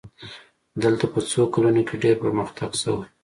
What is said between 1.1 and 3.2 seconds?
په څو کلونو کې ډېر پرمختګ شوی.